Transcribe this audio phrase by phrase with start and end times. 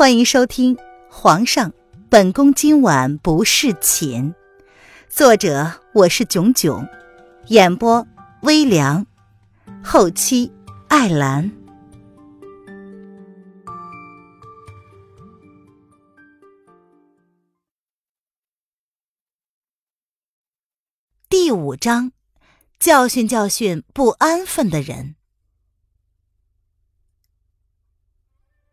[0.00, 0.74] 欢迎收听
[1.10, 1.74] 《皇上，
[2.08, 4.32] 本宫今晚不侍寝》，
[5.10, 6.88] 作者我是囧囧，
[7.48, 8.06] 演播
[8.40, 9.06] 微凉，
[9.84, 10.50] 后期
[10.88, 11.52] 艾兰。
[21.28, 22.10] 第五章，
[22.78, 25.16] 教训教训不安分的人。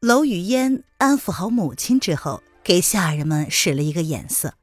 [0.02, 4.54] 娄雨嫣安抚好母亲之后，给下人们使了一个眼色，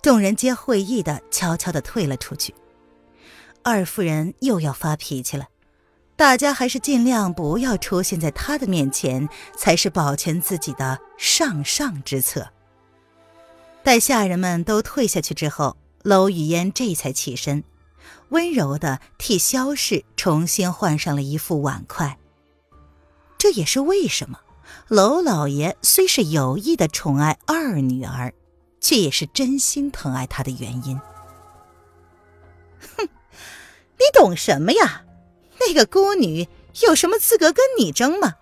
[0.00, 2.54] 众人皆会意的悄悄的退了出去。
[3.64, 5.48] 二夫人又要发脾气了，
[6.14, 12.48] 大家还是尽量不要出现在她的面前，才是保全自己的上上之策。
[13.82, 17.64] 待下人们都退下去之后，娄雨嫣这才起身，
[18.28, 22.16] 温柔的替萧氏重新换上了一副碗筷。
[23.36, 24.38] 这也是为什么。
[24.88, 28.32] 娄老爷虽是有意的宠爱二女儿，
[28.80, 31.00] 却也是真心疼爱她的原因。
[32.96, 35.02] 哼，你懂什么呀？
[35.60, 36.48] 那个孤女
[36.80, 38.34] 有什么资格跟你争吗？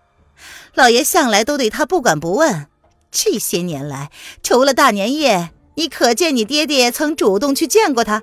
[0.74, 2.68] 老爷向来都对她不管不问，
[3.10, 4.10] 这些年来，
[4.42, 8.22] 除了大年夜，你可见你爹爹曾主动去见过她？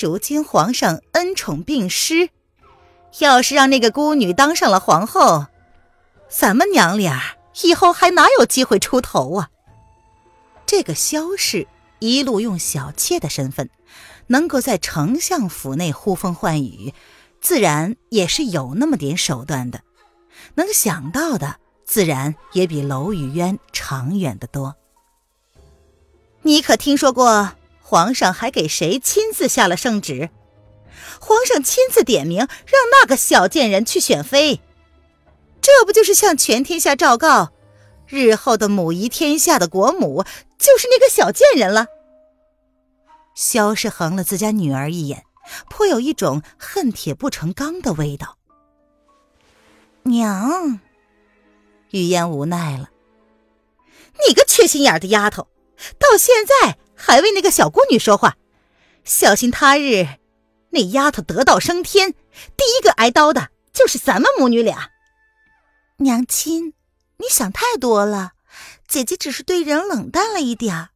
[0.00, 2.30] 如今皇上恩宠并施，
[3.18, 5.46] 要是让那个孤女当上了皇后，
[6.28, 9.50] 咱们娘俩以后还哪有机会出头啊？
[10.66, 11.66] 这个萧氏
[12.00, 13.70] 一路用小妾的身份，
[14.26, 16.92] 能够在丞相府内呼风唤雨，
[17.40, 19.82] 自然也是有那么点手段的。
[20.54, 24.74] 能想到的，自然也比娄雨渊长远的多。
[26.42, 30.30] 你可听说过皇上还给谁亲自下了圣旨？
[31.20, 34.60] 皇上亲自点名，让那个小贱人去选妃。
[35.66, 37.52] 这不就是向全天下昭告，
[38.06, 40.22] 日后的母仪天下的国母
[40.56, 41.88] 就是那个小贱人了？
[43.34, 45.24] 萧氏横了自家女儿一眼，
[45.68, 48.38] 颇有一种恨铁不成钢的味道。
[50.04, 50.78] 娘，
[51.90, 52.90] 雨嫣无奈了，
[54.28, 55.48] 你个缺心眼的丫头，
[55.98, 58.36] 到现在还为那个小姑女说话，
[59.02, 60.06] 小心他日
[60.70, 62.12] 那丫头得道升天，
[62.56, 64.92] 第一个挨刀的就是咱们母女俩。
[65.98, 66.74] 娘亲，
[67.16, 68.32] 你想太多了。
[68.86, 70.90] 姐姐只是对人冷淡了一点儿，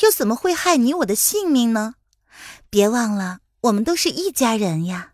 [0.00, 1.94] 又怎么会害你我的性命呢？
[2.70, 5.12] 别忘了，我们都是一家人呀。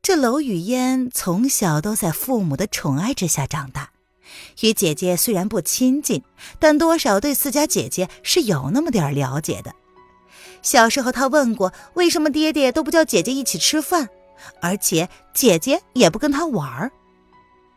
[0.00, 3.90] 这娄雨嫣从小都在父母的宠爱之下长大，
[4.62, 6.22] 与姐姐虽然不亲近，
[6.58, 9.74] 但多少对自家姐姐是有那么点了解的。
[10.62, 14.08] 小时候，她问过为什么爹爹都不叫姐姐一起吃饭，
[14.62, 16.90] 而且姐姐也不跟他玩儿。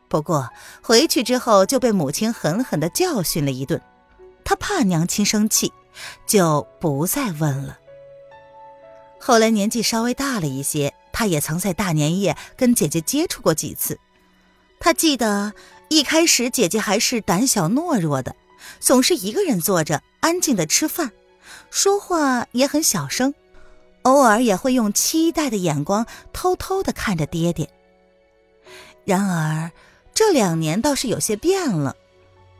[0.09, 0.49] 不过
[0.81, 3.79] 回去之后就被母亲狠狠的教训了一顿，
[4.43, 5.71] 他怕娘亲生气，
[6.25, 7.77] 就不再问了。
[9.19, 13.99] 后来年纪稍微大了一些，他也曾在大年夜跟姐姐接触过几次。
[14.79, 15.53] 他记得
[15.89, 18.35] 一开始姐姐还是胆小懦弱的，
[18.79, 21.11] 总是一个人坐着安静的吃饭，
[21.69, 23.35] 说话也很小声，
[24.01, 27.69] 偶尔也会用期待的眼光偷偷的看着爹爹。
[29.05, 29.69] 然而。
[30.19, 31.95] 这两年倒是有些变了，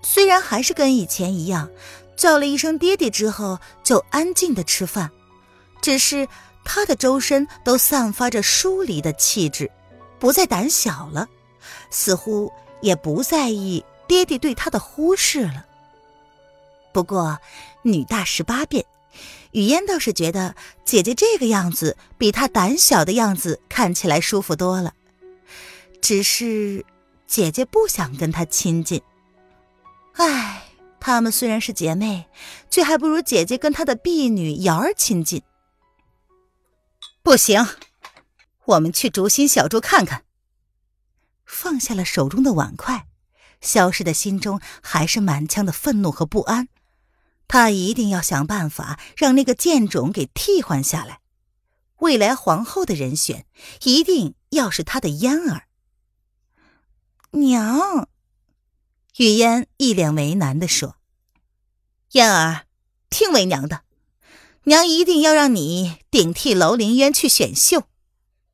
[0.02, 1.70] 虽然还是跟以前一样，
[2.16, 5.12] 叫了一声爹爹之后就安静的吃饭，
[5.81, 6.30] 只是
[6.64, 9.70] 他的周身都散发着疏离的气质，
[10.20, 11.28] 不再胆小了，
[11.92, 12.50] 似乎
[12.81, 15.66] 也不在意爹爹对他的忽视了。
[16.94, 17.40] 不过
[17.81, 18.86] 女大十八变，
[19.52, 20.56] 雨嫣倒是觉得
[20.86, 24.94] 姐姐这个样子比她胆小的样子看起来舒服多了，
[26.00, 26.86] 只是。
[27.29, 29.03] 姐姐不想跟她亲近，
[30.13, 30.63] 唉，
[31.00, 32.28] 她们虽然是姐妹，
[32.72, 35.44] 却还不如姐姐跟她的婢女瑶儿亲近。
[37.22, 37.63] 不行，
[38.66, 40.23] 我们去竹心小筑看看。
[41.45, 43.05] 放下了手中的碗筷，
[43.61, 46.67] 萧氏的心中还是满腔的愤怒和不安。
[47.47, 51.20] 他一定要想办法让那个贱种给替换下来。
[51.99, 53.46] 未来皇后的人选，
[53.84, 55.68] 一定要是他的嫣儿。
[57.31, 58.08] 娘，
[59.17, 60.96] 雨嫣一脸为难的说
[62.11, 62.66] ：“嫣儿，
[63.09, 63.81] 听为娘的，
[64.64, 67.84] 娘一定要让你顶替楼凌渊去选秀，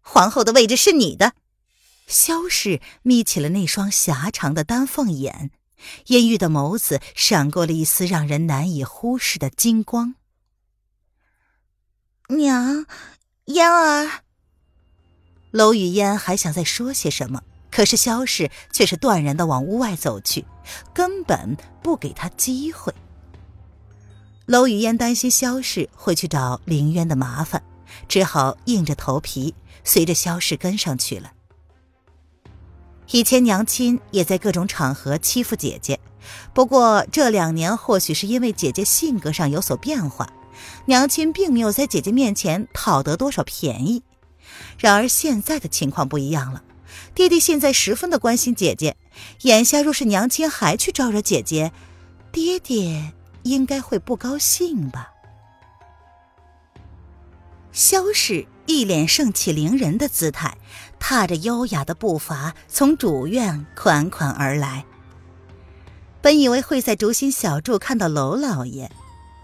[0.02, 1.34] 皇后的位置是你的。”
[2.06, 5.52] 萧氏眯起了那双狭长的丹凤眼，
[6.08, 10.16] 阴郁的眸子闪过了一丝让人难以忽视的金光。
[12.28, 12.86] 娘，
[13.46, 14.24] 嫣儿，
[15.52, 17.42] 楼雨嫣还想再说些什么。
[17.76, 20.46] 可是萧氏却是断然的往屋外走去，
[20.94, 22.94] 根本不给他机会。
[24.46, 27.62] 娄雨嫣担心萧氏会去找林渊的麻烦，
[28.08, 31.34] 只好硬着头皮随着萧氏跟上去了。
[33.12, 36.00] 以前娘亲也在各种场合欺负姐姐，
[36.54, 40.32] 不过这两年或许是因为姐姐性格上有所变化，
[40.86, 44.02] 娘亲并没有在姐姐面前讨得多少便宜。
[44.78, 46.64] 然而现在的情况不一样了，
[47.14, 48.98] 爹爹现在十分的关心姐姐，
[49.42, 51.72] 眼下若是娘亲还去招惹姐姐，
[52.32, 53.14] 爹爹
[53.44, 55.12] 应该会不高兴吧？
[57.72, 60.58] 萧氏一脸盛气凌人的姿态，
[60.98, 64.86] 踏着优雅的步伐从主院款款而来。
[66.22, 68.90] 本以为会在竹心小筑看到娄老爷，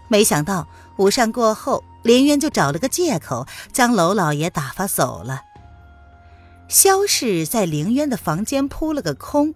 [0.08, 0.66] 没想到
[0.96, 5.42] 午膳过后，林渊就找了个借口将娄老爷打发走了。
[6.72, 9.54] 萧氏在凌渊的房间扑了个空，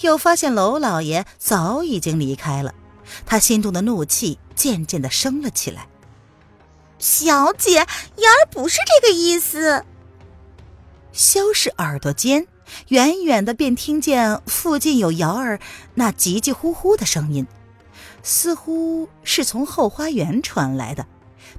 [0.00, 2.74] 又发现娄老爷早已经离开了，
[3.26, 5.86] 他心中的怒气渐渐的升了起来。
[6.98, 9.84] 小姐，瑶儿不是这个意思。
[11.12, 12.48] 萧氏耳朵尖，
[12.88, 15.60] 远远的便听见附近有瑶儿
[15.92, 17.46] 那急急呼呼的声音，
[18.22, 21.06] 似乎是从后花园传来的，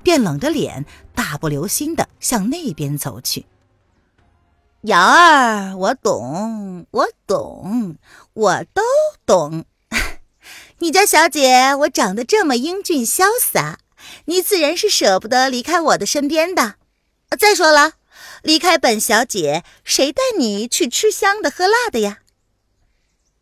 [0.02, 3.46] 便冷着脸，大步流星的向那边走去。
[4.88, 7.98] 瑶儿，我懂，我懂，
[8.32, 8.82] 我都
[9.26, 9.66] 懂。
[10.80, 13.80] 你家小姐，我长得这么英俊潇洒。
[14.26, 16.76] 你自然是舍不得离开我的身边的。
[17.38, 17.96] 再说了，
[18.44, 22.20] 离开本小姐，谁带你去吃香的喝辣的呀？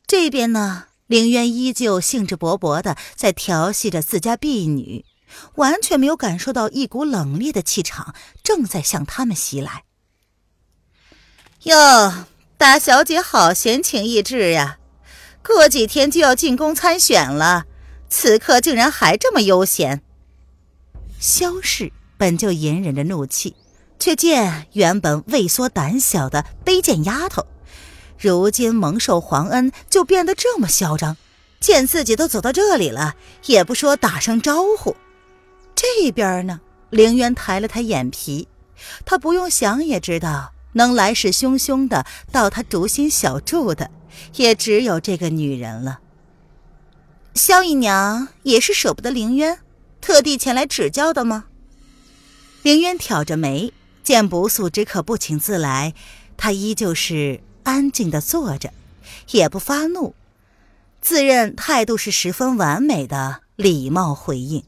[0.08, 5.06] 这边呢，凌渊依旧兴致勃勃的在调戏着自家婢女，
[5.58, 9.84] 完全没有感受到一股冷冽的气场正在向他们袭来。
[11.66, 12.26] 哟，
[12.60, 14.78] 大小姐好闲情逸致呀！
[15.44, 17.66] 过几天就要进宫参选了，
[18.08, 20.04] 此刻竟然还这么悠闲。
[21.20, 23.56] 萧氏本就隐忍着怒气，
[23.98, 27.48] 却见原本畏缩胆小的卑贱丫头，
[28.20, 31.18] 如今蒙受皇恩，就变得这么嚣张。
[31.60, 33.16] 见自己都走到这里了，
[33.48, 34.96] 也不说打声招呼。
[35.74, 38.48] 这边呢，凌渊抬了抬眼皮，
[39.04, 43.92] 他不用想也知道，能来势汹汹的到他竹心小筑的，
[44.36, 46.00] 也只有这个女人了。
[47.34, 49.60] 萧姨娘也是舍不得凌渊。
[50.00, 51.46] 特地前来指教的吗？
[52.62, 53.74] 凌渊挑着眉，
[54.04, 55.94] 见不速之客不请自来，
[56.38, 58.72] 他依旧是安静的坐着，
[59.32, 60.14] 也不发怒，
[61.02, 64.64] 自认态度是十分完美的礼貌回应。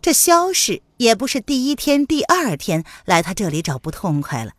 [0.00, 4.52] 这萧氏也不是第一天、第二天来他这里找不痛快了，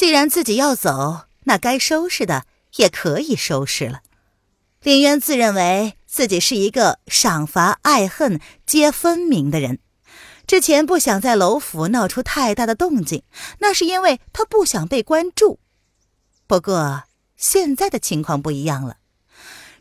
[0.00, 4.00] 既然自己要走，那该收拾的也可以收拾了。
[4.82, 9.78] 林渊自认为自己是一个赏罚爱恨皆分明的人，
[10.46, 13.24] 之前不想在楼府闹出太大的动静，
[13.58, 15.60] 那是因为他不想被关注。
[16.46, 17.02] 不过
[17.36, 18.96] 现在的情况不一样了，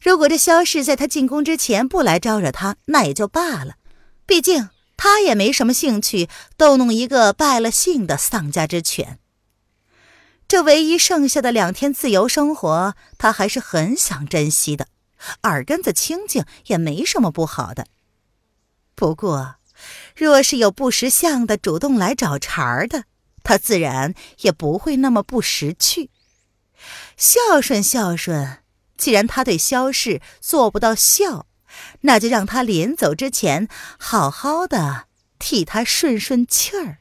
[0.01, 3.75] 如果这萧氏在他进宫之前不来招惹他，那也就罢了，
[4.25, 4.67] 毕竟
[4.97, 6.27] 他也没什么兴趣
[6.57, 9.17] 逗弄一个败了兴的丧家之犬。
[10.49, 14.87] 这唯一剩下的两天自由生活，他还是很想珍惜的。
[15.43, 17.85] 耳根子清净也没什么不好的。
[18.95, 19.57] 不过，
[20.15, 23.03] 若是有不识相的主动来找茬的，
[23.43, 26.09] 他自然也不会那么不识趣。
[27.15, 28.63] 孝顺孝顺，
[28.97, 31.45] 既然他对萧氏做不到孝，
[32.01, 33.67] 那就让他临走之前
[33.99, 35.05] 好好的
[35.37, 36.97] 替他顺顺气儿。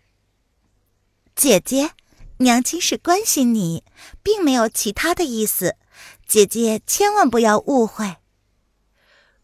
[1.34, 1.92] 姐姐。
[2.38, 3.83] 娘亲是关心你，
[4.23, 5.75] 并没有其他的意思，
[6.26, 8.16] 姐姐千万不要误会。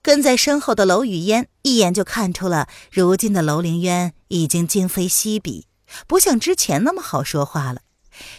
[0.01, 5.67] 跟在身后的楼雨嫣一眼就看出了，如今的楼凌渊已经今非昔比，
[6.07, 7.81] 不像之前那么好说话了，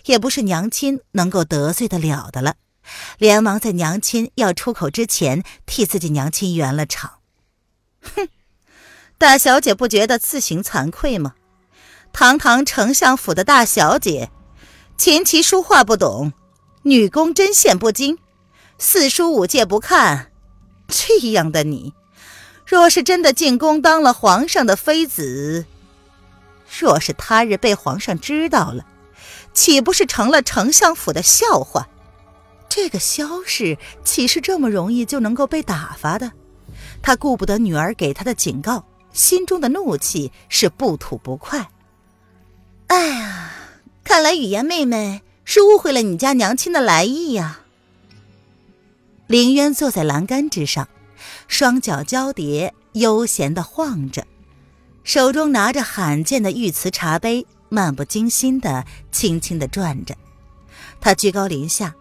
[0.06, 2.56] 也不是娘亲能够得罪得了的了，
[3.18, 7.20] 连忙在娘亲要出口之前替自己娘亲圆了场。
[8.02, 8.30] 哼，
[9.18, 11.34] 大小姐不觉得自行惭愧吗？
[12.14, 14.30] 堂堂丞相府的大小姐。
[14.98, 16.32] 琴棋书画不懂，
[16.84, 18.18] 女工针线不精，
[18.78, 20.32] 四书五戒不看，
[20.88, 21.94] 这样的你，
[22.66, 25.66] 若是真的进宫当了皇上的妃子，
[26.80, 28.86] 若是他日被皇上知道了，
[29.54, 31.90] 岂不是成了丞相府的笑话？
[32.70, 36.32] 这个萧氏岂是这么容易就能够被打发的？
[37.02, 41.70] 他顾不得女儿给他的警告，心中的怒气是不吐不快。
[42.88, 43.52] 哎呀！
[44.06, 47.62] 看来雨言妹妹是误会了你家娘亲的来意呀。
[49.26, 50.88] 凌渊坐在栏杆之上，
[51.48, 54.26] 双脚交叠，悠闲的晃着，
[55.04, 60.16] 手中拿着罕见的玉瓷茶杯，漫不经心的轻轻的转着。
[61.02, 61.96] 他居高临下，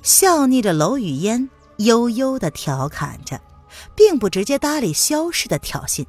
[0.00, 3.40] 笑睨着娄雨嫣，悠悠的调侃着，
[3.96, 6.06] 并不直接搭理萧氏的挑衅。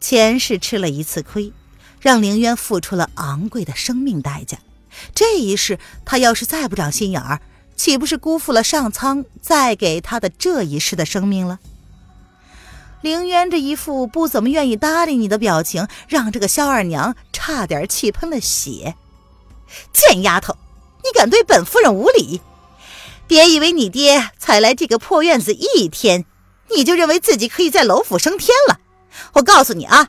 [0.00, 1.52] 前世吃了一次亏，
[2.00, 4.58] 让凌渊付出了昂贵的生命代价。
[5.14, 7.40] 这一世，他要是再不长心眼儿，
[7.76, 11.58] 岂不是辜负了上苍再给他的这一世的生命了？
[13.02, 18.94] 凌渊这一副不怎么愿意搭理你的表情，让这个萧二娘差点气喷了血。
[19.92, 20.56] 贱丫头，
[21.04, 22.42] 你敢对本夫人无礼？
[23.26, 26.26] 别以为你爹才来这个破院子一天，
[26.74, 28.80] 你就认为自己可以在楼府升天了。
[29.34, 30.08] 我告诉你啊，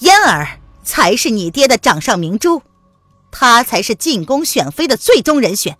[0.00, 2.62] 嫣儿才是你爹的掌上明珠，
[3.30, 5.76] 她才是进宫选妃的最终人选。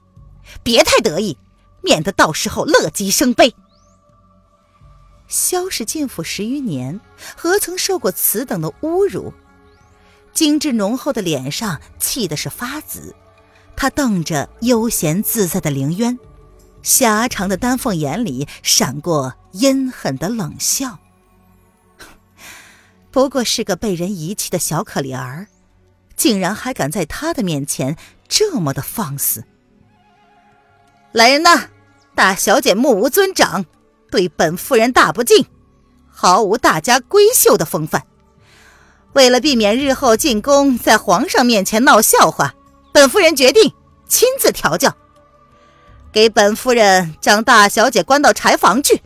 [0.63, 1.39] 别太得意，
[1.81, 3.55] 免得到时候乐极生悲。
[5.29, 7.01] 萧氏进府十余年，
[7.37, 9.33] 何曾受过此等的侮辱？
[10.33, 13.15] 精致浓厚的脸上气的是发紫，
[13.75, 16.19] 他瞪着悠闲自在的凌渊，
[16.83, 20.99] 狭长的丹凤眼里闪过阴狠的冷笑。
[23.17, 25.47] 不过是个被人遗弃的小可怜儿，
[26.19, 27.97] 竟然还敢在他的面前
[28.29, 29.43] 这么的放肆！
[31.13, 31.71] 来人呐，
[32.15, 33.65] 大小姐目无尊长，
[34.11, 35.47] 对本夫人大不敬，
[36.11, 38.03] 毫无大家闺秀的风范。
[39.15, 42.55] 为了避免日后进宫在皇上面前闹笑话，
[42.93, 43.73] 本夫人决定
[44.07, 44.95] 亲自调教，
[46.13, 49.01] 给本夫人将大小姐关到柴房去，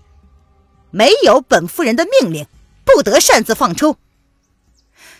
[0.90, 2.44] 没有本夫人的命令。
[2.84, 3.96] 不得擅自放出。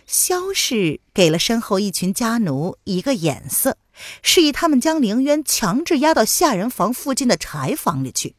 [0.07, 3.79] 萧氏给了身后一群家奴一个眼色，
[4.23, 8.35] 示意他们将凌渊强制押到下人房附近的柴房里去。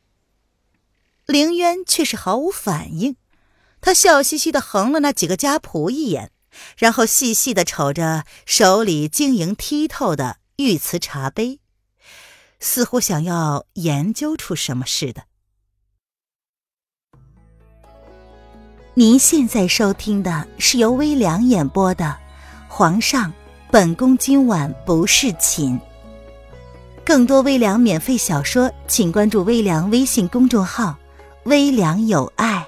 [1.25, 3.15] 凌渊却是毫无反应，
[3.79, 6.31] 他笑嘻嘻的横了那几个家仆一眼，
[6.77, 11.61] 然后细细的瞅着手里晶莹剔透的玉瓷茶杯，
[12.59, 15.23] 似乎想要研究出什么似的。
[18.93, 22.03] 您现在收听的是由微凉演播的
[22.67, 23.31] 《皇上，
[23.71, 25.79] 本宫今晚不侍寝》。
[27.05, 30.97] 更多微凉免费小说，请关注微凉微信公众号
[31.45, 32.67] “微凉有爱”。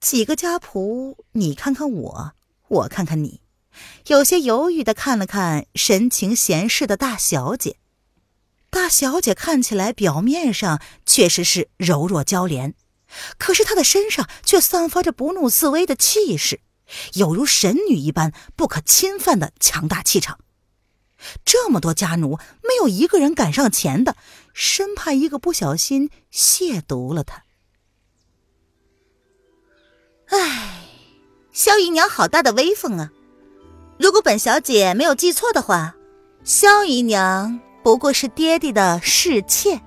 [0.00, 2.32] 几个家仆，你看看我，
[2.66, 3.40] 我看看你。
[4.06, 7.76] 有些犹豫的看了看神情闲适的大小姐，
[8.70, 12.74] 大小姐看起来表面上确实是柔弱娇怜，
[13.38, 16.60] 可是她的身上却散发着不怒自威的气势，
[17.14, 20.38] 有如神女一般不可侵犯的强大气场。
[21.44, 24.16] 这么多家奴，没有一个人敢上前的，
[24.54, 27.42] 生怕一个不小心亵渎了她。
[30.28, 30.86] 唉，
[31.52, 33.10] 萧姨娘好大的威风啊！
[33.98, 35.96] 如果本小姐没有记错的话，
[36.44, 39.80] 萧姨娘不过是爹爹的侍妾。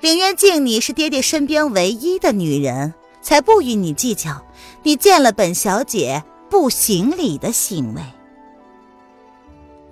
[0.00, 4.44] 凌渊敬你是爹爹身边唯一的女人，才不与你计较
[4.82, 8.02] 你见了本小姐不行礼的行为。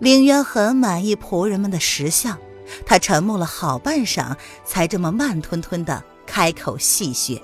[0.01, 2.37] 凌渊很满意仆人们的识相，
[2.85, 4.35] 他沉默了好半晌，
[4.65, 7.41] 才这么慢吞吞的开口戏谑：“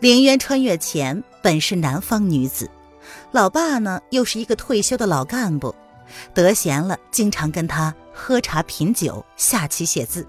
[0.00, 2.68] 凌渊穿越前本是南方女子。”
[3.34, 5.74] 老爸呢，又是一个退休的老干部，
[6.32, 10.24] 得闲了，经常跟他喝茶品酒、下棋写字，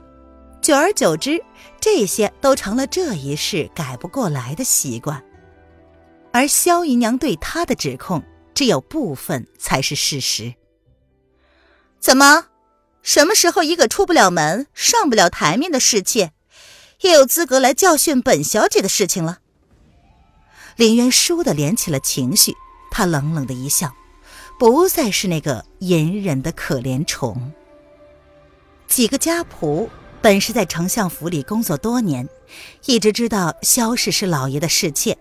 [0.59, 1.39] 久而久之，
[1.79, 5.23] 这些都成了这一世改不过来的习惯。
[6.31, 8.23] 而萧姨娘对他的指控，
[8.55, 10.55] 只有部分才是事实。
[11.99, 12.47] 怎么，
[13.03, 16.31] 什么时候一个出不了门、上不了台面的侍妾，
[17.01, 19.41] 也有资格来教训本小姐的事情了？
[20.75, 22.55] 林渊倏地连起了情绪。
[22.97, 23.93] 他冷冷的一笑，
[24.57, 27.51] 不再是那个隐忍的可怜虫。
[28.87, 29.89] 几个家仆
[30.21, 32.29] 本是在丞相府里工作多年，
[32.85, 35.17] 一直知道萧氏是老爷的侍妾，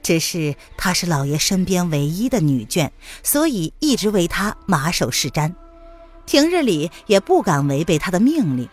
[0.00, 2.88] 只是她是老爷身边唯一的女眷，
[3.24, 5.52] 所以一直为她马首是瞻，
[6.24, 8.68] 平日里也不敢违背她的命令。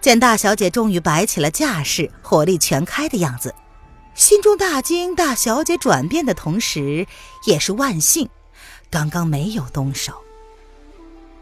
[0.00, 3.52] 见大小姐终于摆起了架势，火力全开的样子。
[4.16, 7.06] 心中大惊，大小姐转变的同时，
[7.44, 8.30] 也是万幸，
[8.90, 10.24] 刚刚没有动手。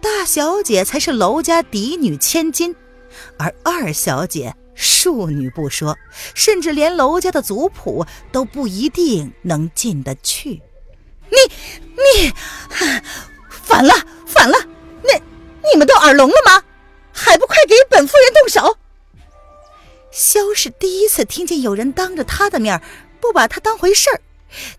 [0.01, 2.75] 大小姐才是娄家嫡女千金，
[3.39, 5.97] 而二小姐庶女不说，
[6.35, 10.61] 甚至连娄家的族谱都不一定能进得去。
[11.31, 11.37] 你
[11.95, 12.33] 你，
[13.49, 13.95] 反了
[14.27, 14.59] 反了！
[15.05, 15.15] 那
[15.73, 16.61] 你们都耳聋了吗？
[17.13, 18.79] 还不快给本夫人动手！
[20.15, 22.81] 萧氏第一次听见有人当着他的面
[23.21, 24.21] 不把他当回事儿，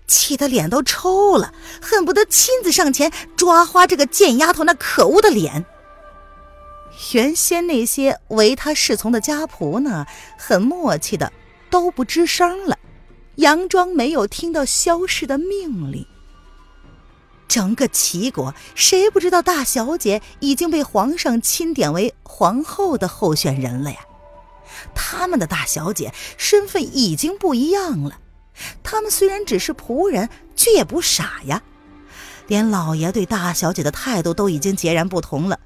[0.08, 5.66] 气得脸都抽了，恨不得亲自上前抓花这个贱丫头那可恶的脸。
[7.12, 10.06] 原先那些唯他侍从的家仆呢，
[10.38, 11.34] 很默契的
[11.70, 12.80] 都不吱声了，
[13.36, 16.08] 佯装没有听到萧氏的命令。
[17.50, 23.98] 整个齐国谁不知道大小姐已经被皇上钦点为皇后的候选人了呀？
[24.96, 28.18] 他们的大小姐身份已经不一样了，
[28.82, 31.62] 他们虽然只是仆人，却也不傻呀。
[32.48, 35.60] 连老爷对大小姐的态度都已经截然不同了，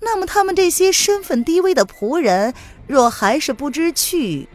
[0.00, 2.54] 那么他们这些身份低微的仆人，
[2.86, 4.46] 若还是不知趣，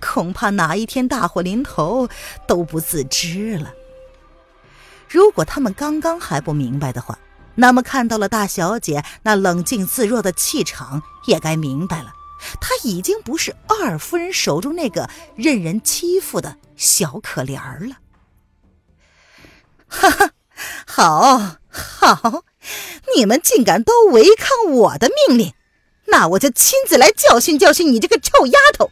[0.00, 2.08] 恐怕哪一天大祸临头
[2.46, 3.72] 都不自知了。
[5.08, 7.18] 如果他们刚刚还不明白的话，
[7.54, 12.12] 那么看到了大小姐那冷静自若的气场，也该明白了，
[12.60, 17.98] 她已经不是二夫人手中那个任人欺负的小可怜儿了。
[19.88, 20.32] 哈哈。
[20.86, 22.44] 好好，
[23.16, 25.54] 你们竟敢都违抗我的命令，
[26.08, 28.90] 那我就亲自来教训教训你这个臭丫头！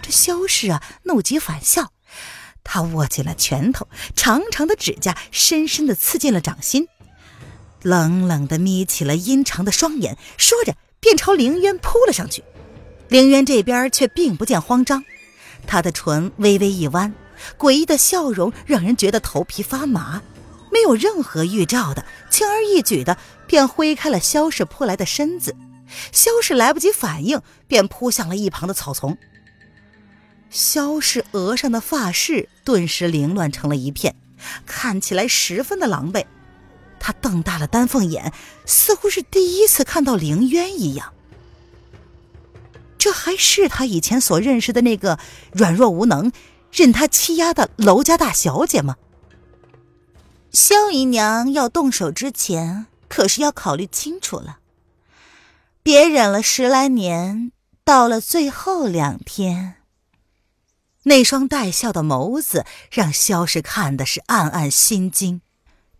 [0.00, 1.90] 这萧氏啊，怒极反笑，
[2.62, 6.86] 她握紧了拳头，长长的指甲深深的刺进了掌心，
[7.82, 12.44] 冷冷的眯起了阴长的双眼，说着便朝凌渊扑了上去。
[13.08, 15.04] 凌渊这边却并不见慌张，
[15.66, 17.12] 他的唇微微一弯，
[17.58, 20.22] 诡异的笑容让人觉得头皮发麻。
[20.72, 25.56] 没有任何预兆的，轻而易举的便挥开了萧氏扑来的身子。
[26.12, 29.18] 萧氏来不及反应，便扑向了一旁的草丛。
[30.48, 34.14] 萧氏额上的发饰顿时凌乱成了一片，
[34.64, 36.24] 看起来十分的狼狈。
[37.00, 38.32] 他瞪大了丹凤眼，
[38.64, 41.12] 似乎是第一次看到凌渊一样。
[42.96, 45.18] 这还是他以前所认识的那个
[45.52, 46.30] 软弱无能、
[46.70, 48.96] 任他欺压的娄家大小姐吗？
[50.52, 54.58] 萧姨娘要动手之前，可是要考虑清楚了。
[55.82, 57.52] 别忍了十来年，
[57.84, 59.76] 到了最后两天，
[61.04, 65.40] 那双带笑的眸子让萧氏看的是暗暗心惊。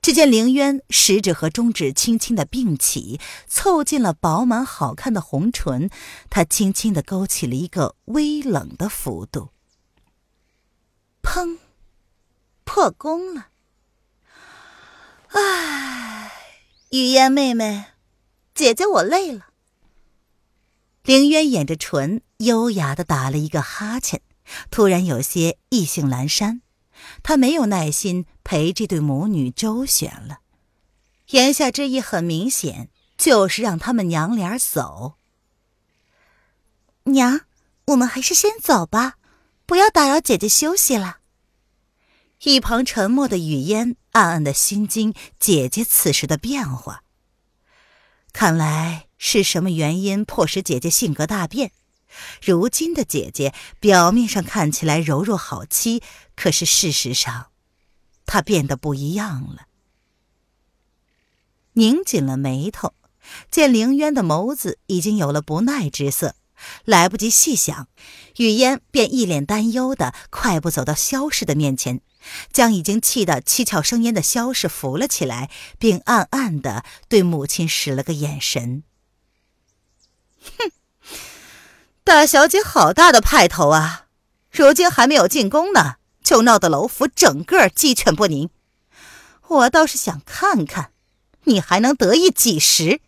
[0.03, 5.91] 只见凌渊食指和中指轻轻的并起，凑近了饱满好看的红唇，
[6.31, 9.51] 他轻轻的勾起了一个微冷的幅度。
[11.23, 11.59] 砰，
[12.65, 13.49] 破功了。
[15.29, 16.33] 唉，
[16.91, 17.85] 雨烟妹妹，
[18.55, 19.49] 姐姐我累了。
[21.05, 24.23] 凌渊掩着唇，优雅的打了一个哈欠，
[24.71, 26.63] 突然有些意兴阑珊。
[27.23, 30.41] 他没有耐心陪这对母女周旋了，
[31.31, 35.15] 言下之意很明显，就是让他们娘俩走。
[37.05, 37.41] 娘，
[37.87, 39.17] 我们还是先走吧，
[39.67, 41.19] 不要打扰姐姐休息了。
[42.43, 47.03] 一旁沉默的雨烟暗暗的心惊姐姐此时的变化。
[48.33, 51.73] 看来是什么原因迫使姐姐性格大变？
[52.43, 56.03] 如今的姐姐表面上看起来柔弱好欺，
[56.35, 57.51] 可是事实上，
[58.27, 59.67] 她变得不一样了。
[61.75, 62.95] 拧紧了眉头，
[63.51, 66.35] 见凌渊的眸子已经有了不耐之色。
[66.85, 67.89] 来不及细想，
[68.37, 72.03] 雨烟便一脸担忧的快步走到萧氏的面前，
[72.53, 78.83] 将已经气得七窍生烟的萧氏扶了起来，并暗暗的对母亲使了个眼神。
[80.59, 80.71] 哼，
[82.05, 84.07] 大小姐好大的派头啊！
[84.51, 88.51] 如今还没有进宫呢，就闹得楼府整个鸡犬不宁。
[89.49, 90.93] 我倒是想看看，
[91.45, 93.01] 你还能得意几时？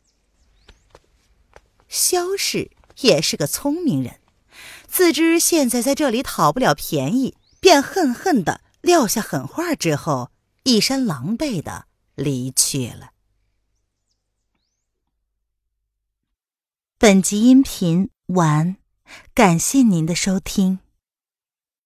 [1.88, 2.70] 萧氏。
[3.00, 4.20] 也是个聪明人，
[4.87, 10.31] 自知现在在这里讨不了便宜，便恨恨的撂下狠话之后，
[10.62, 13.11] 一身狼狈的离去了。
[16.98, 18.76] 本集音频完，
[19.35, 20.79] 感谢您的收听。